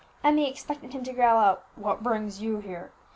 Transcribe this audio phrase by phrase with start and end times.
[0.23, 2.91] Emmie expected him to growl out, "What brings you here?"